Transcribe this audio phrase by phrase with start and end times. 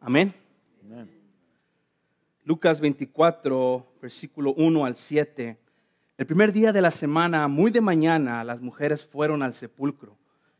[0.00, 0.34] Amén.
[2.44, 5.58] Lucas 24, versículo 1 al 7.
[6.16, 10.16] El primer día de la semana, muy de mañana, las mujeres fueron al sepulcro,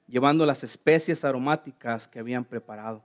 [0.06, 3.02] llevando las especies aromáticas que habían preparado.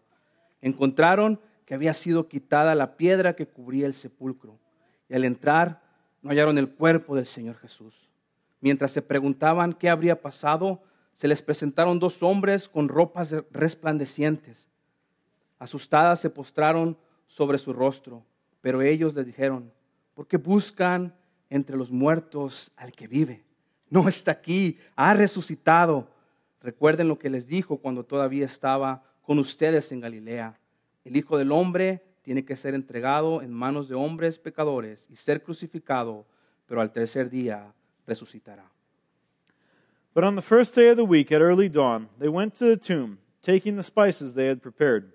[0.61, 4.59] Encontraron que había sido quitada la piedra que cubría el sepulcro,
[5.07, 5.81] y al entrar
[6.21, 8.09] no hallaron el cuerpo del Señor Jesús.
[8.59, 10.83] Mientras se preguntaban qué habría pasado,
[11.13, 14.69] se les presentaron dos hombres con ropas resplandecientes.
[15.59, 16.97] Asustadas se postraron
[17.27, 18.23] sobre su rostro,
[18.61, 19.71] pero ellos les dijeron,
[20.13, 21.15] ¿por qué buscan
[21.49, 23.43] entre los muertos al que vive?
[23.89, 26.09] No está aquí, ha resucitado.
[26.61, 30.59] Recuerden lo que les dijo cuando todavía estaba con ustedes en Galilea.
[31.03, 35.43] El Hijo del Hombre tiene que ser entregado en manos de hombres pecadores y ser
[35.43, 36.25] crucificado,
[36.65, 37.71] pero al tercer día
[38.07, 38.69] resucitará.
[40.13, 42.77] But on the first day of the week at early dawn, they went to the
[42.77, 45.14] tomb, taking the spices they had prepared.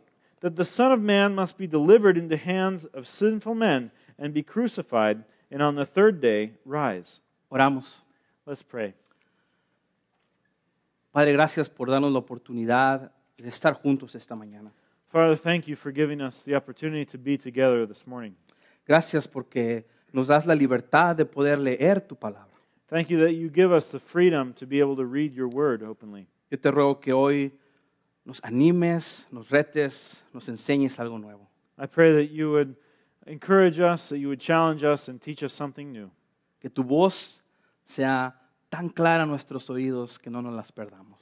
[0.41, 4.33] that the Son of Man must be delivered into the hands of sinful men and
[4.33, 7.19] be crucified, and on the third day rise.
[7.51, 8.01] Oramos.
[8.45, 8.93] Let's pray.
[11.13, 14.71] Padre, gracias por darnos la oportunidad de estar juntos esta mañana.
[15.09, 18.33] Father, thank you for giving us the opportunity to be together this morning.
[18.87, 22.47] Gracias porque nos das la libertad de poder leer tu palabra.
[22.87, 25.83] Thank you that you give us the freedom to be able to read your word
[25.83, 26.27] openly.
[26.49, 27.53] Yo te ruego que hoy
[28.25, 31.47] nos animes, nos retes, nos enseñes algo nuevo.
[31.77, 32.75] I pray that you would
[33.25, 36.11] encourage us, that you would challenge us, and teach us something new.
[36.59, 37.41] Que tu voz
[37.83, 38.33] sea
[38.69, 41.17] tan clara a nuestros oídos que no nos las perdamos.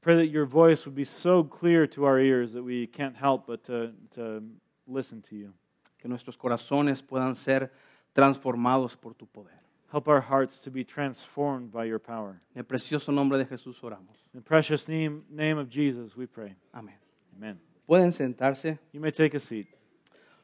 [0.00, 3.46] Pray that your voice would be so clear to our ears that we can't help
[3.46, 4.42] but to, to
[4.86, 5.52] listen to you.
[5.98, 7.70] Que nuestros corazones puedan ser
[8.14, 9.57] transformados por tu poder.
[9.90, 12.38] Help our hearts to be transformed by your power.
[12.54, 14.22] En el precioso nombre de Jesús oramos.
[14.34, 16.54] In the precious name, name of Jesus, we pray.
[16.74, 16.94] Amén.
[17.36, 17.58] Amen.
[17.88, 18.78] Pueden sentarse.
[18.92, 19.66] You may take a seat.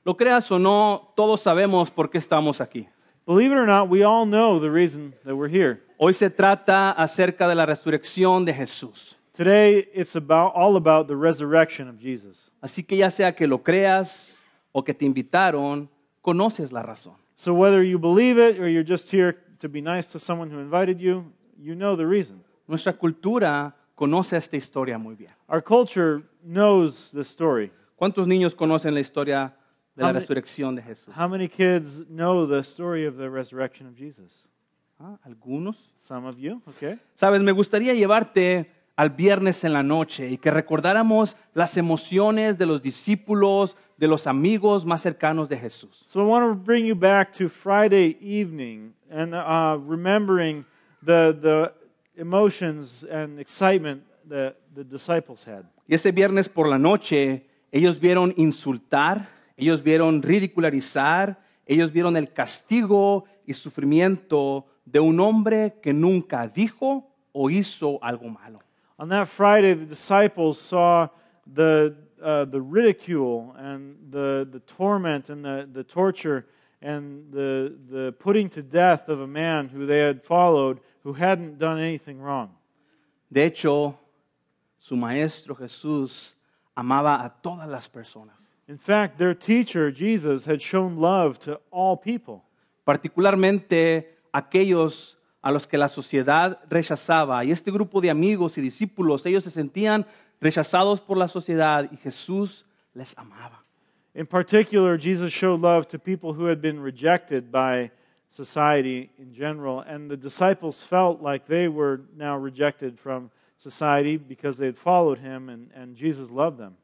[0.04, 2.88] Lo creas o no, todos sabemos por qué estamos aquí.
[3.26, 5.82] Believe it or not, we all know the reason that we're here.
[5.98, 9.14] Hoy se trata acerca de la resurrección de Jesús.
[9.32, 12.50] Today, it's about, all about the resurrection of Jesus.
[12.62, 14.36] Así que ya sea que lo creas
[14.72, 15.88] o que te invitaron,
[16.22, 17.23] conoces la razón.
[17.36, 20.58] So whether you believe it or you're just here to be nice to someone who
[20.58, 22.42] invited you, you know the reason.
[22.68, 25.32] Nuestra cultura conoce esta historia muy bien.
[25.48, 27.70] Our culture knows the story.
[27.96, 29.54] ¿Cuántos niños conocen la historia
[29.96, 31.14] de la How many- resurrección de Jesús?
[31.16, 34.48] How many kids know the story of the resurrection of Jesus?
[35.00, 35.90] Ah, Algunos.
[35.96, 36.98] Some of you, okay?
[37.14, 42.66] Sabes, me gustaría llevarte al viernes en la noche y que recordáramos las emociones de
[42.66, 46.02] los discípulos, de los amigos más cercanos de Jesús.
[46.06, 50.64] So I want to bring you back to Friday evening and uh, remembering
[51.04, 51.72] the, the
[52.16, 55.64] emotions and excitement that the disciples had.
[55.86, 62.32] Y ese viernes por la noche, ellos vieron insultar, ellos vieron ridicularizar, ellos vieron el
[62.32, 68.60] castigo y sufrimiento de un hombre que nunca dijo o hizo algo malo.
[68.98, 71.08] On that Friday, the disciples saw
[71.52, 76.46] the, uh, the ridicule and the, the torment and the, the torture
[76.80, 81.58] and the, the putting to death of a man who they had followed who hadn't
[81.58, 82.50] done anything wrong.
[83.32, 83.98] De hecho,
[84.78, 86.34] su maestro Jesús
[86.76, 91.96] amaba a todas las personas, In fact, their teacher, Jesus, had shown love to all
[91.96, 92.44] people,
[92.86, 97.44] particularmente aquellos a los que la sociedad rechazaba.
[97.44, 100.06] Y este grupo de amigos y discípulos, ellos se sentían
[100.40, 103.62] rechazados por la sociedad y Jesús les amaba.
[104.14, 107.90] In particular, Jesus showed love to people who had been rejected by
[108.26, 114.56] society in general, and the disciples felt like they were now rejected from society because
[114.56, 116.74] they had followed him, and, and Jesus loved them.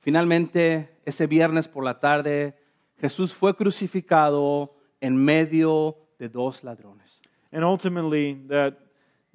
[0.00, 2.52] Finalmente, ese viernes por la tarde,
[3.00, 7.21] Jesús fue crucificado en medio de dos ladrones.
[7.52, 8.78] And ultimately, that,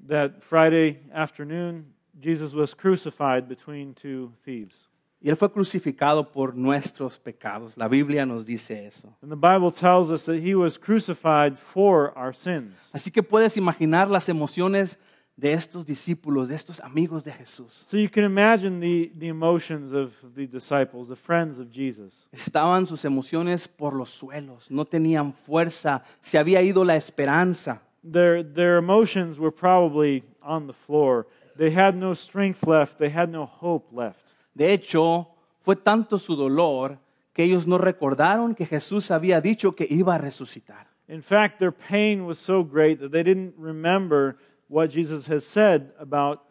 [0.07, 4.87] that Friday afternoon, Jesus was crucified between two thieves.
[5.19, 7.75] Y él fue crucificado por nuestros pecados.
[7.75, 9.15] La Biblia nos dice eso.
[9.21, 12.91] And the Bible tells us that he was crucified for our sins.
[12.93, 14.97] Así que puedes imaginar las emociones
[15.35, 17.83] de estos discípulos, de estos amigos de Jesús.
[17.85, 22.27] So you can imagine the, the emotions of the disciples, the friends of Jesus.
[22.31, 27.81] Estaban sus emociones por los suelos, no tenían fuerza, se había ido la esperanza.
[28.11, 31.27] Their, their emotions were probably on the floor.
[31.55, 34.19] They had no strength left, they had no hope left.
[34.55, 35.27] De hecho,
[35.61, 36.97] fue tanto su dolor
[37.33, 40.87] que ellos no recordaron que Jesús había dicho que iba a resucitar.
[41.07, 44.37] In fact, their pain was so great that they didn't remember
[44.67, 46.43] what Jesus has said about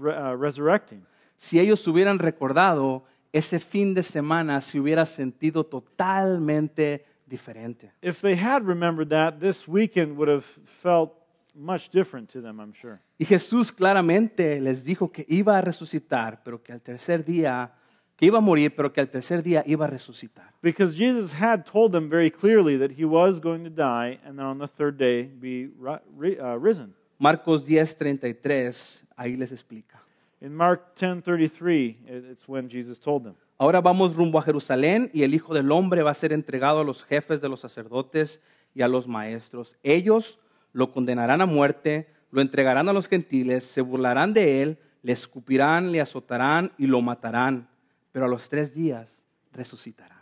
[0.00, 1.04] uh, resurrecting.
[1.36, 7.92] Si ellos hubieran recordado, ese fin de semana se hubiera sentido totalmente diferente.
[8.02, 10.44] If they had remembered that, this weekend would have
[10.82, 11.12] felt
[11.54, 13.00] much different to them, I'm sure.
[13.18, 17.72] Y Jesús claramente les dijo que iba a resucitar, pero que al tercer día,
[18.16, 20.52] que iba a morir, pero que al tercer día iba a resucitar.
[20.62, 24.46] Because Jesus had told them very clearly that he was going to die and then
[24.46, 26.94] on the third day be uh, risen.
[27.18, 30.03] Marcos 10:33, ahí les explica.
[30.40, 33.34] In Mark 10:33, it- it's when Jesus told them.
[33.56, 36.84] Ahora vamos rumbo a Jerusalén y el Hijo del Hombre va a ser entregado a
[36.84, 38.40] los jefes de los sacerdotes
[38.74, 39.78] y a los maestros.
[39.82, 40.38] Ellos
[40.72, 45.92] lo condenarán a muerte, lo entregarán a los gentiles, se burlarán de él, le escupirán,
[45.92, 47.68] le azotarán y lo matarán,
[48.10, 50.20] pero a los tres días resucitará.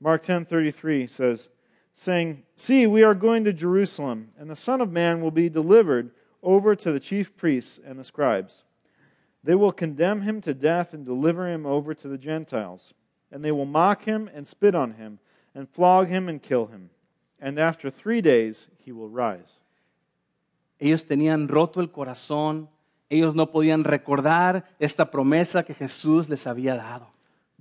[0.00, 1.50] Mark 10:33 says,
[1.92, 6.10] saying, "See, we are going to Jerusalem, and the Son of Man will be delivered
[6.42, 8.64] over to the chief priests and the scribes.
[9.44, 12.92] They will condemn him to death and deliver him over to the Gentiles,
[13.30, 15.18] and they will mock him and spit on him
[15.54, 16.90] and flog him and kill him.
[17.40, 19.60] And after 3 days he will rise."
[20.80, 22.68] Ellos tenían roto el corazón,
[23.10, 27.08] ellos no podían recordar esta promesa que Jesús les había dado.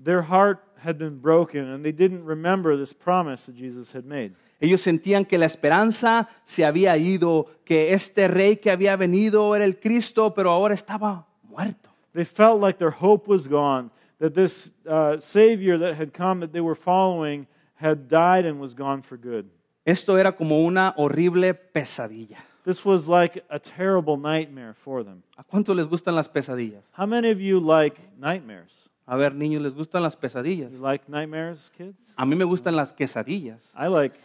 [0.03, 4.33] Their heart had been broken, and they didn't remember this promise that Jesus had made.
[4.59, 9.65] Ellos sentían que la esperanza se había ido, que este rey que había venido era
[9.65, 11.26] el Cristo, pero ahora estaba
[11.57, 11.89] muerto.
[12.13, 16.51] They felt like their hope was gone, that this uh, Savior that had come that
[16.51, 19.50] they were following had died and was gone for good.
[19.86, 22.38] Esto era como una horrible pesadilla.
[22.65, 25.24] This was like a terrible nightmare for them.
[25.38, 26.83] ¿A cuánto les gustan las pesadillas?
[26.92, 28.89] How many of you like nightmares?
[29.06, 30.74] A ver, niños, ¿les gustan las pesadillas?
[30.74, 32.13] You like nightmares, kids?
[32.18, 33.71] A mí me gustan las quesadillas.
[33.74, 34.19] I like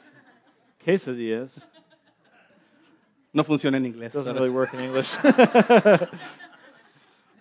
[0.85, 1.63] quesadillas.
[3.33, 4.13] No funciona en inglés.
[4.13, 5.17] Doesn't really work in English.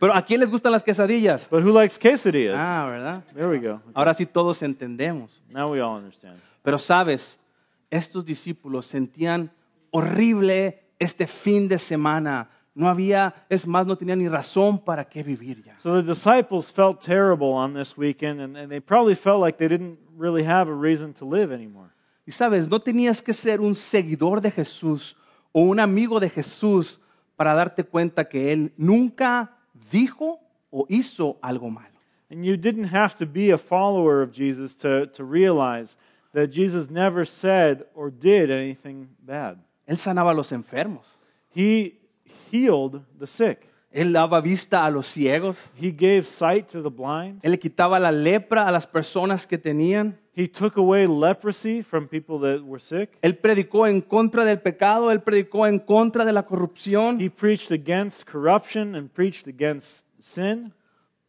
[0.02, 1.48] Pero ¿a quién les gustan las quesadillas?
[1.48, 2.56] but who likes quesadillas?
[2.58, 3.24] Ah, ¿verdad?
[3.36, 3.80] There we go.
[3.94, 5.44] Ahora sí todos entendemos.
[5.48, 6.42] Now we all understand.
[6.64, 7.40] Pero sabes,
[7.92, 9.52] estos discípulos sentían
[9.92, 12.50] horrible este fin de semana.
[12.74, 15.78] No había, es más, no tenían ni razón para qué vivir ya.
[15.78, 19.68] So the disciples felt terrible on this weekend, and, and they probably felt like they
[19.68, 21.92] didn't really have a reason to live anymore.
[22.26, 25.16] Y sabes, no tenías que ser un seguidor de Jesús
[25.52, 27.00] o un amigo de Jesús
[27.36, 30.40] para darte cuenta que Él nunca dijo
[30.72, 31.88] o hizo algo malo.
[32.30, 35.98] And you didn't have to be a follower of Jesus to, to realize
[36.34, 39.58] that Jesus never said or did anything bad.
[39.88, 41.04] Él sanaba a los enfermos.
[41.50, 42.00] He
[42.50, 45.58] healed the sick, Él daba vista a los ciegos.
[45.76, 49.58] He gave sight to the blind, Él le quitaba la lepra a las personas que
[49.58, 50.18] tenían.
[50.34, 53.18] He took away leprosy from people that were sick.
[53.22, 55.12] Él predicó en contra del pecado.
[55.12, 57.20] Él predicó en contra de la corrupción.
[57.20, 60.74] He preached against corruption and preached against sin.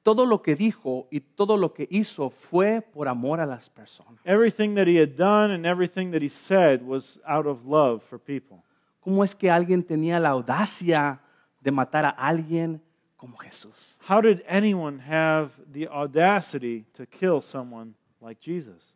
[0.04, 4.20] Todo lo que dijo y todo lo que hizo fue por amor a las personas.
[4.24, 8.18] Everything that he had done and everything that he said was out of love for
[8.18, 8.62] people.
[9.00, 11.20] ¿Cómo es que alguien tenía la audacia
[11.60, 12.80] de matar a alguien
[13.16, 13.96] como Jesús?
[14.08, 18.94] How did anyone have the audacity to kill someone like Jesus?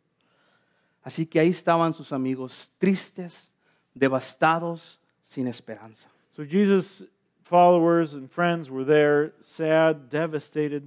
[1.03, 3.51] Así que ahí estaban sus amigos tristes,
[3.93, 6.09] devastados, sin esperanza.
[6.31, 7.03] So Jesus'
[7.43, 10.83] followers and friends were there, sad, devastated.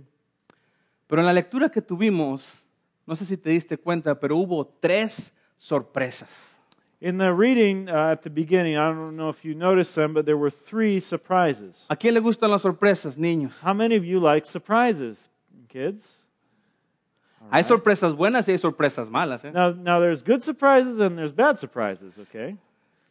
[1.06, 2.66] Pero en la lectura que tuvimos,
[3.06, 6.56] no sé si te diste cuenta, pero hubo tres sorpresas.
[7.00, 10.26] In the reading uh, at the beginning, I don't know if you noticed them, but
[10.26, 11.86] there were three surprises.
[11.88, 13.58] ¿A quién le gustan las sorpresas, niños?
[13.62, 15.30] How many of you like surprises,
[15.68, 16.19] kids?
[17.50, 19.44] Hay sorpresas buenas y hay sorpresas malas.
[19.44, 19.52] ¿eh?
[19.52, 22.56] Now, now there's good surprises and there's bad surprises, okay?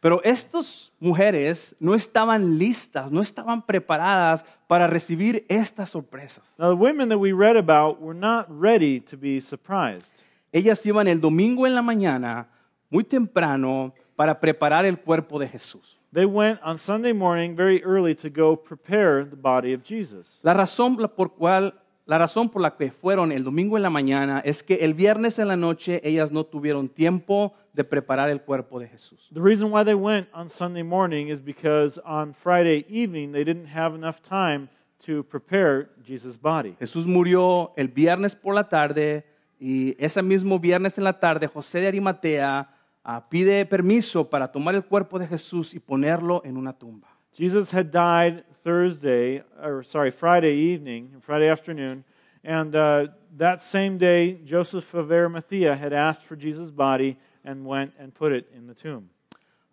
[0.00, 6.42] Pero estas mujeres no estaban listas, no estaban preparadas para recibir estas sorpresas.
[6.58, 10.14] Now, the women that we read about were not ready to be surprised.
[10.52, 12.48] Ellas iban el domingo en la mañana,
[12.88, 15.96] muy temprano, para preparar el cuerpo de Jesús.
[16.12, 20.40] They went on Sunday morning very early to go prepare the body of Jesus.
[20.42, 21.74] La razón por cual
[22.10, 25.38] la razón por la que fueron el domingo en la mañana es que el viernes
[25.38, 29.30] en la noche ellas no tuvieron tiempo de preparar el cuerpo de Jesús.
[29.32, 33.68] The reason why they went on Sunday morning is because on Friday evening they didn't
[33.72, 34.68] have enough time
[35.06, 36.74] to prepare Jesus' body.
[36.80, 39.24] Jesús murió el viernes por la tarde
[39.60, 42.74] y ese mismo viernes en la tarde José de Arimatea
[43.04, 47.09] ah, pide permiso para tomar el cuerpo de Jesús y ponerlo en una tumba.
[47.36, 52.04] Jesus had died Thursday, or sorry, Friday evening, Friday afternoon,
[52.42, 53.06] and uh,
[53.36, 58.32] that same day, Joseph of Arimathea had asked for Jesus' body and went and put
[58.32, 59.10] it in the tomb.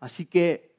[0.01, 0.71] Así que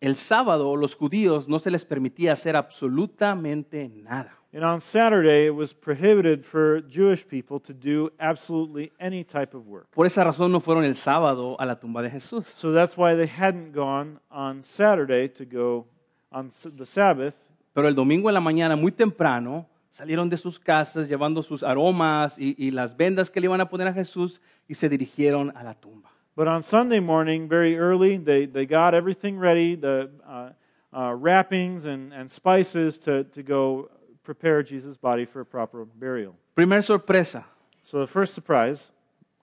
[0.00, 4.41] el sábado los judíos no se les permitía hacer absolutamente nada.
[4.54, 9.66] And on Saturday, it was prohibited for Jewish people to do absolutely any type of
[9.66, 9.90] work.
[9.92, 12.44] Por esa razón no fueron el sábado a la tumba de Jesús.
[12.44, 15.86] So that's why they hadn't gone on Saturday to go
[16.30, 17.34] on the Sabbath.
[17.72, 22.38] Pero el domingo en la mañana, muy temprano, salieron de sus casas llevando sus aromas
[22.38, 25.62] y, y las vendas que le iban a poner a Jesús y se dirigieron a
[25.62, 26.10] la tumba.
[26.36, 30.50] But on Sunday morning, very early, they, they got everything ready, the uh,
[30.92, 33.90] uh, wrappings and, and spices to, to go
[34.22, 36.34] prepare Jesus' body for a proper burial.
[36.54, 37.44] Primer sorpresa,
[37.84, 38.90] So the first surprise,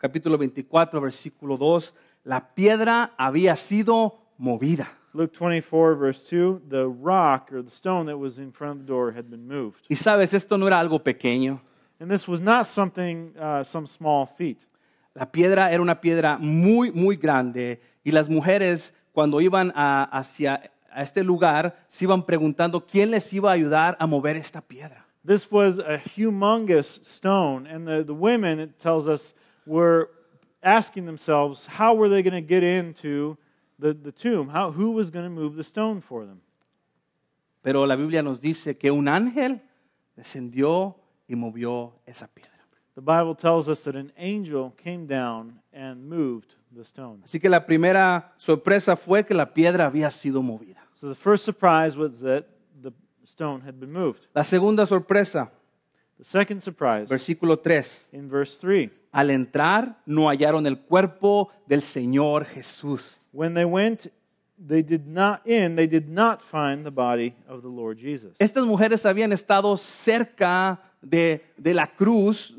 [0.02, 1.94] capítulo 24, versículo 2,
[2.26, 4.88] la piedra había sido movida.
[5.14, 8.88] Luke 24, verse 2, the rock or the stone that was in front of the
[8.88, 9.86] door had been moved.
[9.90, 11.60] Y sabes, esto no era algo pequeño.
[12.00, 14.66] And this was not something, uh, some small feat.
[15.16, 20.72] La piedra era una piedra muy, muy grande y las mujeres cuando iban a- hacia
[20.92, 25.06] a este lugar se iban preguntando quién les iba a ayudar a mover esta piedra.
[25.26, 29.34] This was a humongous stone, and the, the women, it tells us,
[29.66, 30.10] were
[30.64, 33.38] asking themselves, how were they going to get into
[33.78, 34.50] the, the tomb?
[34.50, 36.42] How, who was going to move the stone for them?
[37.62, 39.62] Pero la Biblia nos dice que un ángel
[40.16, 40.96] descendió
[41.28, 42.49] y movió esa piedra.
[43.00, 47.22] The Bible tells us that an angel came down and moved the stone.
[47.24, 50.86] Así que la primera sorpresa fue que la piedra había sido movida.
[50.92, 52.44] So the first surprise was that
[52.84, 52.92] the
[53.24, 54.28] stone had been moved.
[54.36, 55.50] La segunda sorpresa,
[56.18, 58.10] The second surprise, versículo 3.
[58.12, 63.16] in verse 3, Al entrar no hallaron el cuerpo del Señor Jesús.
[63.32, 64.12] when they went,
[64.58, 68.36] they did not in, they did not find the body of the Lord Jesus.
[68.40, 72.56] Estas mujeres habían estado cerca de, de la cruz,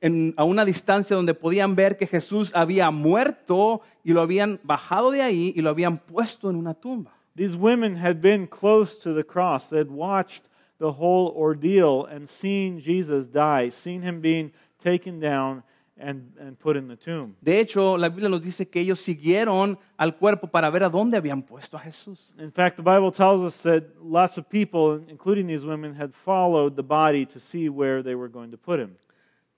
[0.00, 5.10] en- a una distancia donde podían ver que Jesús había muerto y lo habían bajado
[5.10, 7.12] de ahí y lo habían puesto en una tumba.
[7.36, 9.68] These women had been close to the cross.
[9.70, 10.42] They had watched
[10.78, 14.52] the whole ordeal and seen Jesus die, seen him being
[14.82, 15.62] taken down
[16.00, 17.34] and, and put in the tomb.
[17.40, 21.16] De hecho, la Biblia nos dice que ellos siguieron al cuerpo para ver a dónde
[21.16, 22.32] habían puesto a Jesús.
[22.38, 26.76] In fact, the Bible tells us that lots of people, including these women, had followed
[26.76, 28.96] the body to see where they were going to put him.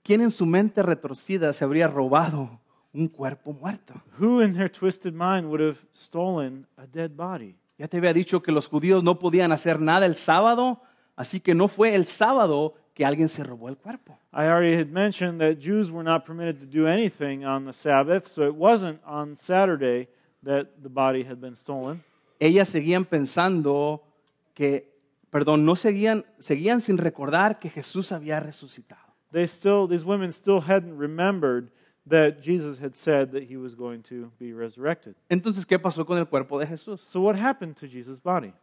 [0.03, 2.59] ¿Quién en su mente retorcida se habría robado
[2.93, 3.93] un cuerpo muerto?
[4.19, 7.55] Who in their twisted mind would have stolen a dead body?
[7.77, 10.81] Ya te había dicho que los judíos no podían hacer nada el sábado,
[11.15, 14.17] así que no fue el sábado que alguien se robó el cuerpo.
[14.33, 18.27] I already had mentioned that Jews were not permitted to do anything on the Sabbath,
[18.27, 20.07] so it wasn't on Saturday
[20.43, 22.03] that the body had been stolen.
[22.39, 24.01] Ellas seguían pensando
[24.53, 24.91] que,
[25.29, 29.11] perdón, no seguían, seguían sin recordar que Jesús había resucitado.
[29.31, 31.71] They still, these women still hadn't remembered
[32.07, 35.15] that Jesus had said that he was going to be resurrected.
[35.29, 37.01] Entonces, ¿qué pasó con el cuerpo de Jesús?
[37.01, 38.53] So what happened to Jesus' body?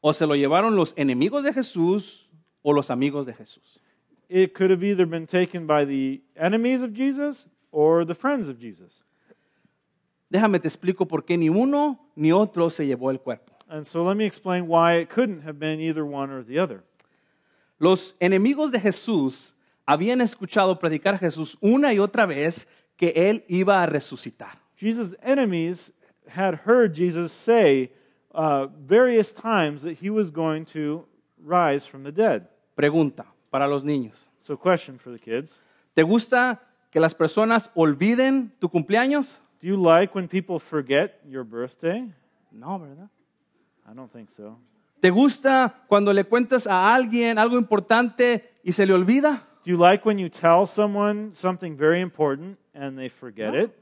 [0.00, 2.29] O se lo llevaron los enemigos de Jesús
[2.62, 3.78] o los amigos de Jesús.
[4.28, 8.58] It could have either been taken by the enemies of Jesus or the friends of
[8.58, 9.02] Jesus.
[10.32, 13.52] Déjame te explico por qué ni uno ni otro se llevó el cuerpo.
[13.68, 16.84] And so let me explain why it couldn't have been either one or the other.
[17.78, 19.52] Los enemigos de Jesús
[19.86, 24.58] habían escuchado predicar a Jesús una y otra vez que él iba a resucitar.
[24.76, 25.92] Jesus' enemies
[26.28, 27.90] had heard Jesus say
[28.34, 31.04] uh, various times that he was going to
[31.42, 32.46] rise from the dead.
[32.80, 34.26] Pregunta para los niños.
[34.38, 35.60] So, question for the kids
[35.92, 39.38] ¿Te gusta que las personas olviden tu cumpleaños?
[39.60, 42.10] Do you like when people forget your birthday?
[42.50, 43.10] No, ¿verdad?
[43.86, 44.56] I don't think so.
[44.98, 49.46] ¿Te gusta cuando le cuentas a alguien algo importante y se le olvida?
[49.62, 53.72] Do you like when you tell someone something very important and they forget it?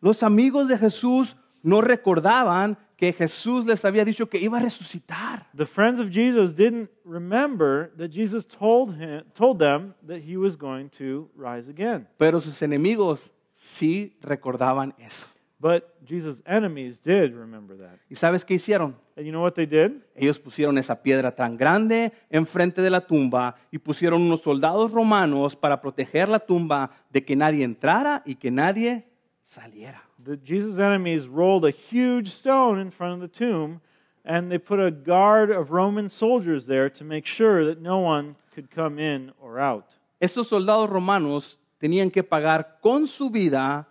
[0.00, 5.48] Los amigos de Jesús no recordaban que Jesús les había dicho que iba a resucitar.
[5.56, 10.56] The friends of Jesus didn't remember that Jesus told, him, told them that he was
[10.56, 12.06] going to rise again.
[12.18, 15.26] Pero sus enemigos sí recordaban eso.
[15.58, 17.98] But Jesus' enemies did remember that.
[18.10, 18.96] ¿Y sabes qué hicieron?
[19.16, 20.02] And you know what they did?
[20.14, 25.56] Ellos pusieron esa piedra tan grande enfrente de la tumba y pusieron unos soldados romanos
[25.56, 29.06] para proteger la tumba de que nadie entrara y que nadie
[29.44, 30.00] saliera.
[30.22, 33.80] The, Jesus' enemies rolled a huge stone in front of the tomb,
[34.24, 38.36] and they put a guard of Roman soldiers there to make sure that no one
[38.54, 39.96] could come in or out.
[40.20, 43.86] Esos soldados romanos tenían que pagar con su vida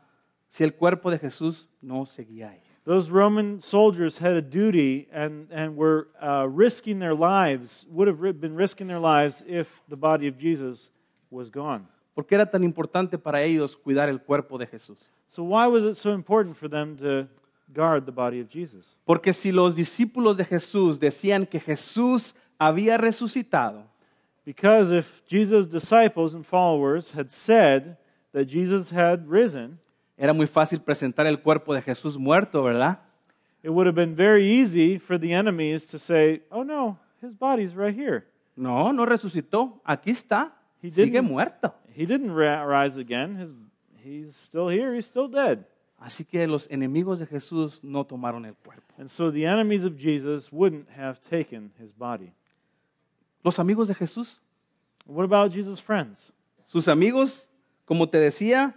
[0.50, 2.60] si el cuerpo de Jesús no seguía ahí.
[2.86, 8.42] Those Roman soldiers had a duty and, and were uh, risking their lives, would have
[8.42, 10.90] been risking their lives if the body of Jesus
[11.32, 11.88] was gone.
[12.14, 14.98] ¿Por qué era tan importante para ellos cuidar el cuerpo de Jesús?
[15.34, 17.28] So, why was it so important for them to
[17.74, 18.96] guard the body of Jesus?
[19.04, 23.82] Porque si los discípulos de Jesús decían que Jesús había resucitado,
[24.46, 27.98] Because if Jesus' disciples and followers had said
[28.32, 29.80] that Jesus had risen,
[30.20, 33.00] era muy fácil presentar el cuerpo de Jesús muerto, ¿verdad?
[33.63, 37.74] it would have been very easy for the enemies to say, oh no, his body's
[37.75, 38.24] right here.
[38.56, 39.80] No, no resucitó.
[39.84, 40.52] Aquí está.
[40.80, 41.74] He Sigue didn't- muerto.
[41.92, 43.36] He didn't ra- rise again.
[43.38, 43.56] His,
[44.04, 44.94] he's still here.
[44.94, 45.66] He's still dead.
[46.00, 48.84] Así que los enemigos de Jesús no tomaron el cuerpo.
[48.98, 52.34] And so the enemies of Jesus wouldn't have taken his body.
[53.44, 54.40] Los amigos de Jesús,
[55.06, 56.32] What about Jesus' friends?
[56.66, 57.48] sus amigos,
[57.86, 58.74] como te decía,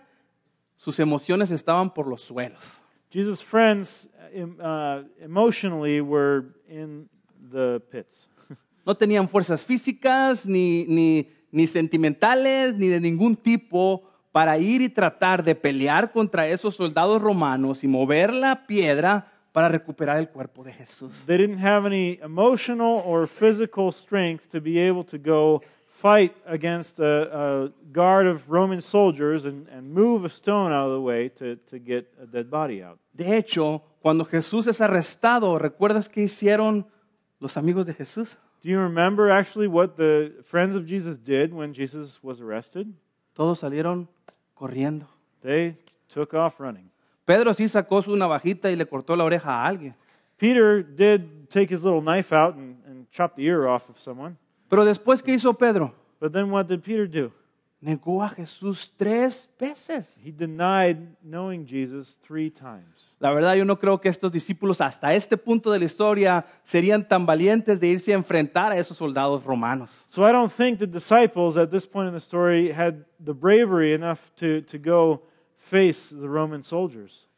[0.76, 2.80] sus emociones estaban por los suelos.
[3.10, 7.08] Jesus' friends uh, em- uh, emotionally were in
[7.50, 8.28] the pits.
[8.84, 14.05] No tenían fuerzas físicas, ni, ni, ni sentimentales, ni de ningún tipo
[14.36, 19.70] para ir y tratar de pelear contra esos soldados romanos y mover la piedra para
[19.70, 21.24] recuperar el cuerpo de Jesús.
[21.24, 27.00] They didn't have any emotional or physical strength to be able to go fight against
[27.00, 31.30] a, a guard of Roman soldiers and, and move a stone out of the way
[31.30, 32.98] to, to get a dead body out.
[33.14, 36.84] De hecho, cuando Jesús es arrestado, ¿recuerdas qué hicieron
[37.40, 38.36] los amigos de Jesús?
[38.60, 42.92] Do you remember actually what the friends of Jesus did when Jesus was arrested?
[43.36, 44.08] Todos salieron
[44.54, 45.06] corriendo.
[45.42, 45.76] They
[46.08, 46.90] took off running.
[47.26, 49.94] Pedro sí sacó su navajita y le cortó la oreja a alguien.
[50.38, 54.36] Peter did take his little knife out and, and chop the ear off of someone.
[54.70, 55.94] Pero después, ¿qué hizo Pedro?
[56.18, 57.30] But then what did Peter do?
[57.78, 60.18] Negó a Jesús tres veces.
[60.24, 63.16] He denied knowing Jesus three times.
[63.20, 67.06] La verdad, yo no creo que estos discípulos hasta este punto de la historia serían
[67.06, 70.04] tan valientes de irse a enfrentar a esos soldados romanos.
[70.06, 73.92] So I don't think the disciples at this point in the story had the bravery
[73.92, 75.22] enough to, to go
[75.56, 77.28] face the Roman soldiers.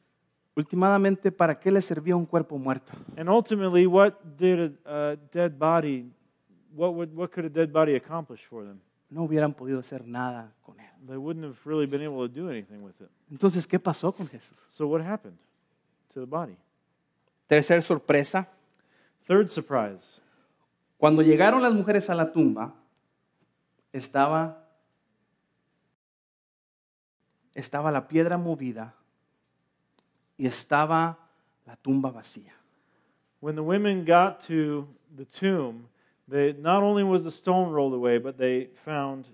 [0.55, 2.93] Últimamente, ¿para qué les servía un cuerpo muerto?
[3.17, 6.11] And ultimately, what did a, a dead body,
[6.75, 8.81] what, would, what could a dead body accomplish for them?
[9.11, 10.91] No hubieran podido hacer nada con él.
[11.07, 13.09] They wouldn't have really been able to do anything with it.
[13.31, 14.59] Entonces, ¿qué pasó con Jesús?
[14.69, 15.39] So what happened
[16.13, 16.57] to the body?
[17.47, 18.47] Tercer sorpresa,
[19.29, 20.23] Third surprise.
[20.97, 22.75] Cuando llegaron las mujeres a la tumba,
[23.93, 24.65] estaba,
[27.55, 28.95] estaba la piedra movida
[30.39, 31.19] y estaba
[31.67, 32.55] la tumba vacía.
[33.41, 35.89] When the women got to the tomb,
[36.29, 39.27] they, not only was the stone rolled away, but they found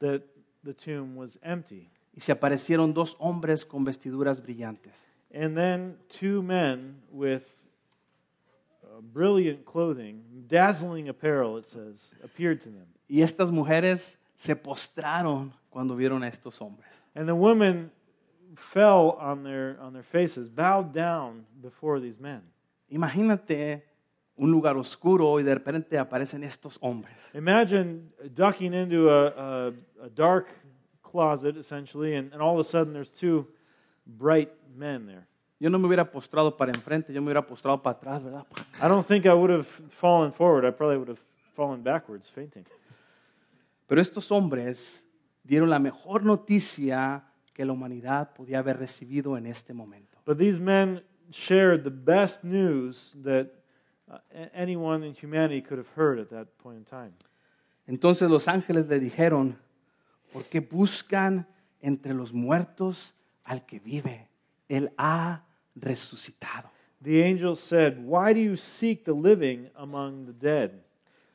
[0.00, 0.22] that
[0.64, 1.88] the tomb was empty.
[2.16, 5.04] Y se aparecieron dos hombres con vestiduras brillantes.
[5.32, 7.44] And then two men with
[8.84, 12.86] uh, brilliant clothing, dazzling apparel, it says, appeared to them.
[13.08, 16.88] Y estas mujeres se postraron cuando vieron a estos hombres.
[17.14, 17.90] And the women
[18.56, 22.42] fell on their, on their faces, bowed down before these men.
[22.92, 23.82] Imagínate
[24.36, 27.14] un lugar oscuro y de repente aparecen estos hombres.
[27.34, 30.48] Imagine ducking into a, a, a dark
[31.02, 33.46] closet, essentially, and, and all of a sudden there's two
[34.06, 35.26] bright men there.
[35.60, 38.44] Yo no me hubiera postrado para enfrente, yo me hubiera postrado para atrás, ¿verdad?
[38.82, 40.64] I don't think I would have fallen forward.
[40.66, 41.20] I probably would have
[41.54, 42.66] fallen backwards, fainting.
[43.86, 45.06] Pero estos hombres
[45.44, 50.18] dieron la mejor noticia que la humanidad podía haber recibido en este momento.
[50.26, 53.46] But these men shared the best news that
[54.54, 57.12] anyone in humanity could have heard at that point in time.
[57.86, 59.56] Entonces los ángeles le dijeron,
[60.32, 61.46] ¿por qué buscan
[61.80, 63.14] entre los muertos
[63.44, 64.28] al que vive?
[64.68, 66.70] Él ha resucitado.
[67.02, 70.82] The angel said, Why do you seek the living among the dead?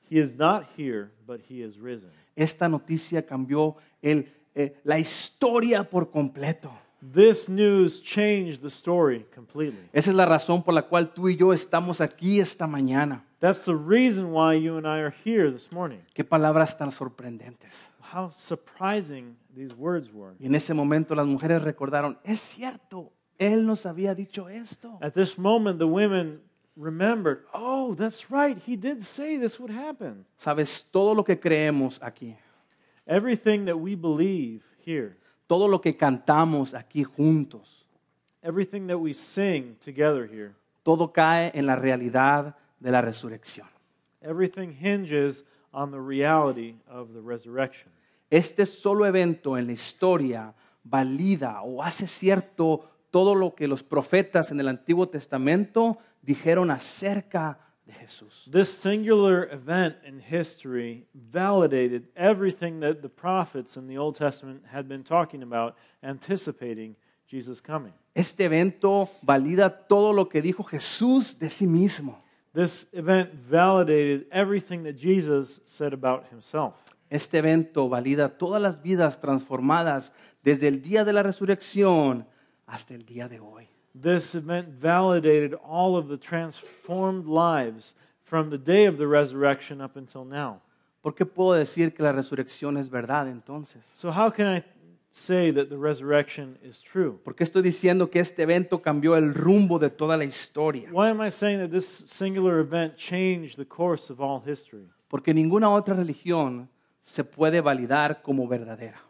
[0.10, 2.10] He is not here, but he is risen.
[2.36, 6.71] Esta noticia cambió el, eh, la historia por completo.
[7.01, 9.89] This news changed the story completely.
[9.93, 13.23] Esa es la razón por la cual tú y yo estamos aquí esta mañana.
[13.39, 15.99] That's the reason why you and I are here this morning.
[16.13, 17.89] Qué palabras tan sorprendentes.
[18.13, 20.35] How surprising these words were.
[20.39, 24.97] Y en ese momento las mujeres recordaron, es cierto, Él nos había dicho esto.
[25.01, 26.41] At this moment, the women
[26.75, 30.25] remembered, oh, that's right, he did say this would happen.
[30.38, 32.35] Sabes, todo lo que creemos aquí,
[33.07, 35.17] Everything that we believe here,
[35.49, 37.83] todo lo que cantamos aquí juntos,
[38.43, 43.67] everything that we sing together here, todo cae en la realidad de la resurrección.
[44.21, 47.89] everything hinges on the reality of the resurrection.
[48.29, 54.51] Este solo evento en la historia valida o hace cierto todo lo que los profetas
[54.51, 57.57] en el Antiguo Testamento dijeron acerca
[57.89, 58.45] de Jesús.
[58.49, 64.88] This singular event in history validated everything that the prophets in the Old Testament had
[64.88, 66.95] been talking about, anticipating
[67.28, 67.93] Jesus' coming.
[68.13, 72.21] Este evento valida todo lo que dijo Jesús de sí mismo.
[72.54, 76.75] This event validated everything that Jesus said about himself.
[77.10, 80.12] Este evento valida todas las vidas transformadas
[80.43, 82.28] desde el día de la resurrección
[82.67, 83.67] hasta el día de hoy.
[83.95, 89.95] This event validated all of the transformed lives from the day of the resurrection up
[89.97, 90.62] until now.
[91.02, 93.84] ¿Por qué puedo decir que la resurrección es verdad entonces?
[93.95, 94.63] So, how can I
[95.12, 97.19] say that the resurrection is true?
[97.23, 100.89] ¿Por qué estoy diciendo que este evento cambió el rumbo de toda la historia?
[100.91, 104.88] Why am I saying that this singular event changed the course of all history?
[105.08, 106.69] Porque ninguna otra religión
[107.02, 109.02] se puede validar como verdadera.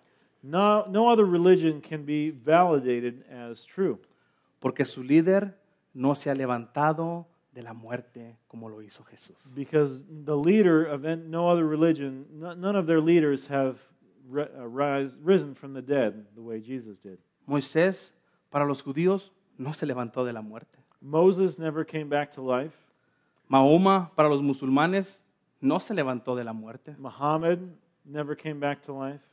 [0.41, 3.99] No, no other religion can be validated as true
[4.59, 5.57] Porque su líder
[5.93, 9.53] no se ha levantado de la muerte como lo hizo Jesús.
[9.55, 13.77] because the leader of no other religion, no- none of their leaders have
[14.31, 17.17] uh, rise, risen from the dead the way Jesus did.
[17.47, 18.11] Moisés,
[18.51, 20.77] para los judíos, no se levantó de la muerte.
[21.01, 22.75] Moses never came back to life.
[23.47, 25.21] Mahoma, para los musulmanes,
[25.59, 26.95] no se levantó de la muerte.
[26.99, 27.57] Muhammad
[28.05, 29.23] never came back to life.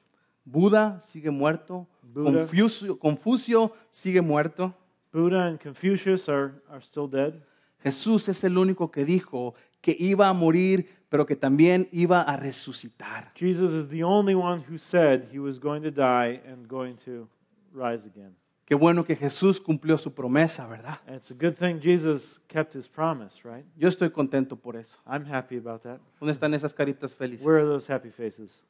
[0.45, 1.87] Buda sigue muerto.
[2.15, 4.75] Confucio, Confucio sigue muerto.
[5.13, 7.35] Buddha and Confucius are, are still dead.
[7.83, 12.37] Jesús es el único que dijo que iba a morir, pero que también iba a
[12.37, 13.33] resucitar.
[13.35, 17.29] Jesus is the only one who said he was going to die and going to
[17.73, 18.35] rise again.
[18.67, 20.99] Qué bueno que Jesús cumplió su promesa, ¿verdad?
[21.07, 23.65] And it's a good thing Jesus kept his promise, right?
[23.77, 24.99] Yo estoy contento por eso.
[25.07, 26.01] I'm happy about that.
[26.19, 27.47] ¿Dónde están esas caritas felices?
[27.47, 28.65] Where are those happy faces?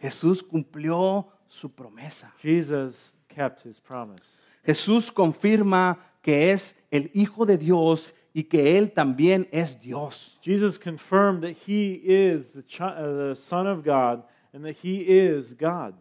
[0.00, 2.32] Jesús cumplió su promesa.
[2.38, 4.40] Jesus kept his promise.
[4.66, 10.36] Jesús confirma que es el Hijo de Dios y que Él también es Dios.
[10.42, 15.54] Jesus confirmed that he is the, uh, the Son of God and that he is
[15.54, 15.94] God.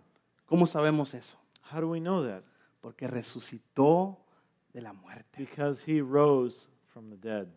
[0.48, 1.38] ¿Cómo sabemos eso?
[1.72, 2.44] How do we know that?
[2.82, 4.18] Porque resucitó
[4.74, 5.38] de la muerte.
[5.38, 7.48] Because he rose from the dead.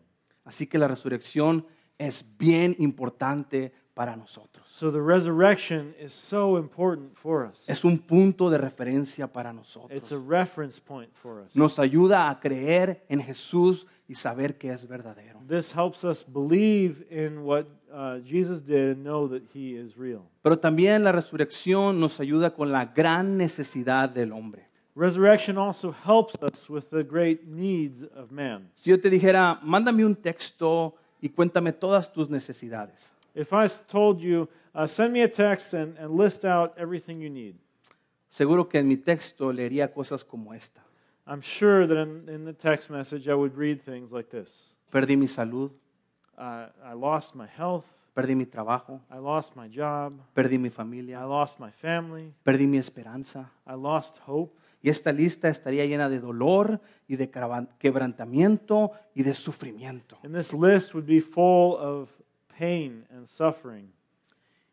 [0.45, 1.65] Así que la resurrección
[1.97, 4.65] es bien importante para nosotros.
[4.71, 7.69] So the resurrection is so important for us.
[7.69, 9.53] Es un punto de referencia para
[9.89, 11.53] It's a reference point for us.
[11.53, 15.41] Nos ayuda a creer en Jesús y saber que es verdadero.
[15.49, 20.21] This helps us believe in what uh, Jesus did and know that he is real.
[20.43, 24.69] Pero también la resurrección nos ayuda con la gran necesidad del hombre.
[24.95, 28.71] Resurrection also helps us with the great needs of man.
[28.75, 34.19] Si yo te dijera, mándame un texto y cuéntame todas tus necesidades, If I told
[34.19, 37.55] you, uh, send me a text and, and list out everything you need,
[38.27, 40.81] seguro que en mi texto leería cosas como esta.
[41.25, 45.15] I'm sure that in, in the text message I would read things like this Perdí
[45.15, 45.71] mi salud,
[46.37, 50.69] uh, I lost my health, perdí mi trabajo, I lost my job, perdí mi
[51.13, 53.49] I lost my family, perdí mi esperanza.
[53.65, 54.53] I lost hope.
[54.81, 60.17] Y esta lista estaría llena de dolor y de quebrantamiento y de sufrimiento.
[60.23, 62.09] And this list would be full of
[62.59, 63.91] pain and suffering.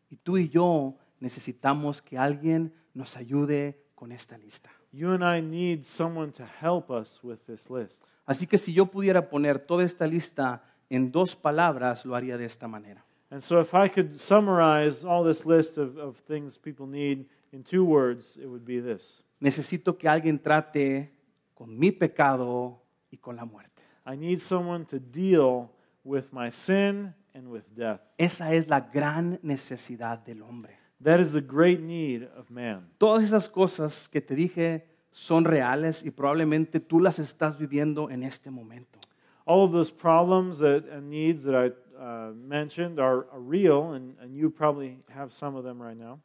[0.09, 4.69] Y tú y yo necesitamos que alguien nos ayude con esta lista.
[4.91, 8.07] You and I need someone to help us with this list.
[8.25, 12.45] Así que si yo pudiera poner toda esta lista en dos palabras, lo haría de
[12.45, 13.03] esta manera.
[13.29, 17.63] And so, if I could summarize all this list of, of things people need in
[17.63, 21.11] two words, it would be this Necesito que alguien trate
[21.53, 23.83] con mi pecado y con la muerte.
[24.05, 25.69] I need someone to deal
[26.03, 28.01] with my sin and with death.
[28.17, 30.77] Esa es la gran necesidad del hombre.
[31.01, 32.89] That is the great need of man.
[32.97, 38.23] Todas esas cosas que te dije son reales y probablemente tú las estás viviendo en
[38.23, 38.99] este momento.
[39.45, 44.17] All of those problems that, and needs that I uh, mentioned are, are real, and,
[44.19, 46.19] and you probably have some of them right now.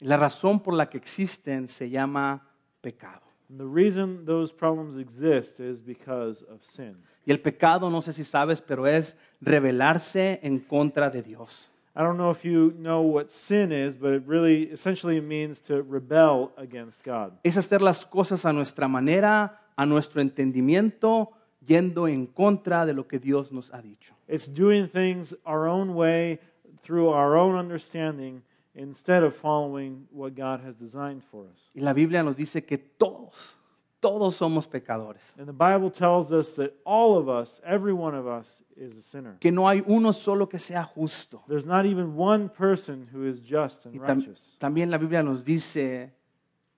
[0.00, 2.42] La razón por la que existen se llama
[2.80, 3.31] pecado.
[3.52, 6.96] And the reason those problems exist is because of sin.
[7.26, 11.68] Y el pecado, no sé si sabes, pero es rebelarse en contra de Dios.
[11.94, 15.82] I don't know if you know what sin is, but it really essentially means to
[15.82, 17.34] rebel against God.
[17.44, 23.06] Es hacer las cosas a nuestra manera, a nuestro entendimiento, yendo en contra de lo
[23.06, 24.14] que Dios nos ha dicho.
[24.28, 26.38] It's doing things our own way
[26.82, 28.42] through our own understanding
[28.74, 31.70] instead of following what God has designed for us.
[31.74, 33.56] Y la Biblia nos dice que todos,
[34.00, 35.32] todos somos pecadores.
[35.38, 39.02] And the Bible tells us that all of us, every one of us, is a
[39.02, 39.36] sinner.
[39.40, 41.42] Que no hay uno solo que sea justo.
[41.48, 44.56] There's not even one person who is just and Y tam- righteous.
[44.58, 46.10] también la Biblia nos dice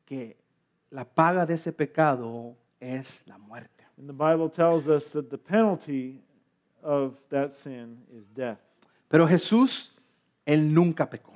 [0.04, 0.36] que
[0.90, 3.70] la paga de ese pecado es la muerte.
[3.96, 6.20] And the Bible tells us that the penalty
[6.82, 8.58] of that sin is death.
[9.08, 9.90] Pero Jesús,
[10.44, 11.32] Él nunca pecó.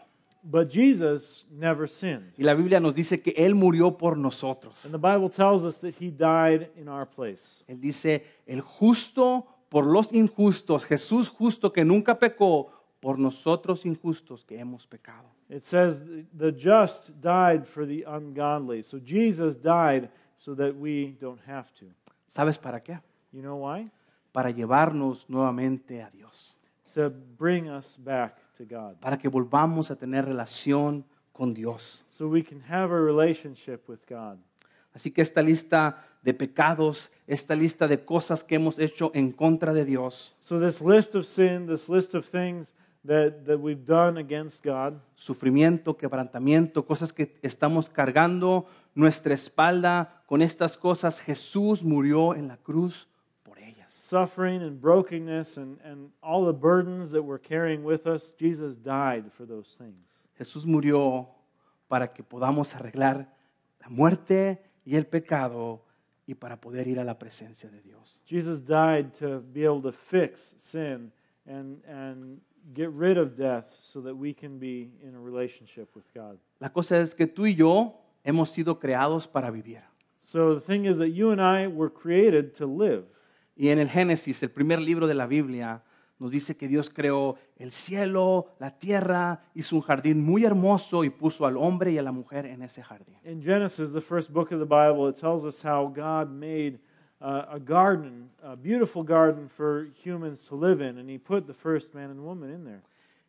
[0.51, 2.33] But Jesus never sinned.
[2.39, 4.83] Y la Biblia nos dice que Él murió por nosotros.
[4.87, 7.63] And the Bible tells us that he died in our place.
[7.69, 14.45] Él dice, el justo por los injustos, Jesús justo que nunca pecó, por nosotros injustos
[14.45, 15.29] que hemos pecado.
[15.51, 16.03] It says
[16.37, 18.83] the just died for the ungodly.
[18.83, 21.87] So Jesus died so that we don't have to.
[22.27, 23.01] ¿Sabes para qué?
[23.33, 23.91] You know why?
[24.33, 26.57] Para llevarnos nuevamente a Dios.
[26.95, 28.97] To bring us back to God.
[29.01, 32.05] Para que volvamos a tener relación con Dios.
[32.09, 34.39] So we can have a relationship with God.
[34.93, 39.73] Así que esta lista de pecados, esta lista de cosas que hemos hecho en contra
[39.73, 42.75] de Dios, So this list of sin, this list of things
[43.07, 50.43] that, that we've done against God, sufrimiento, quebrantamiento, cosas que estamos cargando nuestra espalda con
[50.43, 53.07] estas cosas, Jesús murió en la cruz.
[54.09, 59.31] Suffering and brokenness and, and all the burdens that we're carrying with us, Jesus died
[59.37, 60.09] for those things.
[60.39, 61.29] Jesús murió
[61.89, 63.29] para que podamos arreglar
[63.81, 65.83] la muerte y el pecado
[66.27, 68.21] y para poder ir a la presencia de Dios.
[68.27, 71.11] Jesus died to be able to fix sin
[71.47, 72.41] and, and
[72.75, 76.39] get rid of death so that we can be in a relationship with God.
[76.61, 77.95] La cosa es que tú y yo
[78.25, 79.83] hemos sido creados para vivir.
[80.21, 83.05] So the thing is that you and I were created to live.
[83.59, 85.83] Y en el Génesis, el primer libro de la Biblia,
[86.21, 91.11] nos dice que Dios creó el cielo, la tierra, hizo un jardín muy hermoso y
[91.11, 93.17] puso al hombre y a la mujer en ese jardín.
[93.25, 96.79] In Genesis, the first book of the Bible, it tells us how God made
[97.21, 101.55] uh, a garden, a beautiful garden for humans to live in, and He put the
[101.55, 102.83] first man and woman in there.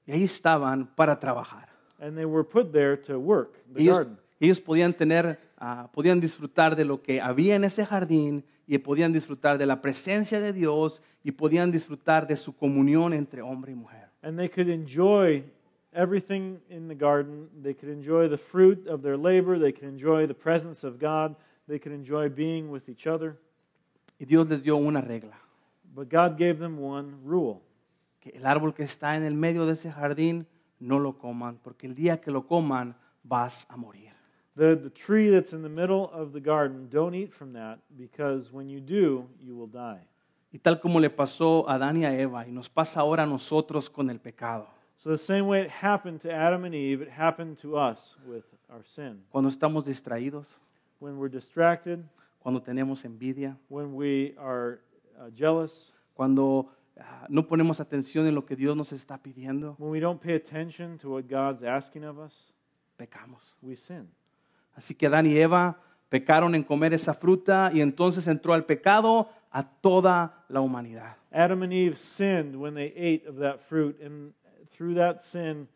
[0.06, 1.70] Y ahí estaban para trabajar.
[2.00, 4.18] And they were put there to work the Ellos, garden.
[4.40, 9.12] ellos podían tener, ah, podían disfrutar de lo que había en ese jardín y podían
[9.12, 13.76] disfrutar de la presencia de Dios y podían disfrutar de su comunión entre hombre y
[13.76, 14.10] mujer.
[14.22, 15.44] And they could enjoy
[15.92, 17.50] everything in the garden.
[17.64, 19.58] They could enjoy the fruit of their labor.
[19.58, 21.36] They could enjoy the presence of God.
[21.68, 23.40] They could enjoy being with each other.
[24.20, 25.40] Y Dios les dio una regla,
[25.96, 27.62] But God gave them one rule
[28.20, 30.46] que el árbol que está en el medio de ese jardín
[30.80, 34.09] no lo coman, porque el día que lo coman vas a morir.
[34.60, 38.52] The, the tree that's in the middle of the garden, don't eat from that, because
[38.52, 40.02] when you do, you will die.
[40.52, 43.26] Y tal como le pasó a Adán y a Eva y nos pasa ahora a
[43.26, 44.68] nosotros con el pecado.
[44.98, 48.44] So, the same way it happened to Adam and Eve, it happened to us with
[48.70, 49.24] our sin.
[49.32, 50.60] Cuando estamos distraídos,
[51.00, 52.04] When we're distracted,
[52.40, 54.82] cuando tenemos envidia, when we are
[55.18, 56.70] uh, jealous, cuando
[57.00, 60.36] ah, no ponemos atención en lo que Dios nos está pidiendo, when we don't pay
[60.36, 62.52] attention to what God's asking of us,
[62.98, 63.54] pecamos.
[63.62, 64.10] we sin.
[64.80, 69.28] Así que Adán y Eva pecaron en comer esa fruta y entonces entró al pecado
[69.52, 71.18] a toda la humanidad.
[71.34, 74.32] Adam and Eve sinned when they ate of that fruit, and
[74.72, 75.68] through that sin,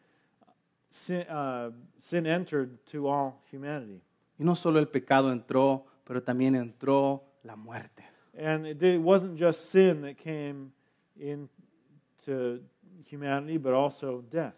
[0.89, 4.01] sin, uh, sin entered to all humanity.
[4.39, 8.05] Y no solo el pecado entró, pero también entró la muerte.
[8.37, 10.71] And it, did, it wasn't just sin that came
[11.19, 12.61] into
[13.03, 14.53] humanity, but also death.